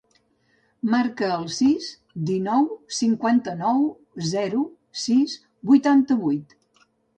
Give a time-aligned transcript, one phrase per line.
[0.93, 1.89] Marca el sis,
[2.29, 2.65] dinou,
[3.01, 3.85] cinquanta-nou,
[4.33, 4.65] zero,
[5.05, 5.39] sis,
[5.73, 6.61] vuitanta-vuit.